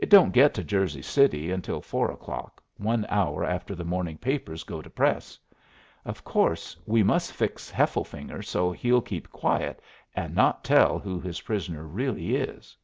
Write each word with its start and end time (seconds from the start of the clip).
It 0.00 0.10
don't 0.10 0.32
get 0.32 0.54
to 0.54 0.64
Jersey 0.64 1.02
City 1.02 1.52
until 1.52 1.80
four 1.80 2.10
o'clock, 2.10 2.60
one 2.78 3.06
hour 3.08 3.44
after 3.44 3.76
the 3.76 3.84
morning 3.84 4.18
papers 4.18 4.64
go 4.64 4.82
to 4.82 4.90
press. 4.90 5.38
Of 6.04 6.24
course, 6.24 6.76
we 6.84 7.04
must 7.04 7.32
fix 7.32 7.70
Hefflefinger 7.70 8.42
so's 8.44 8.76
he'll 8.80 9.00
keep 9.02 9.30
quiet 9.30 9.80
and 10.16 10.34
not 10.34 10.64
tell 10.64 10.98
who 10.98 11.20
his 11.20 11.42
prisoner 11.42 11.84
really 11.86 12.34
is." 12.34 12.76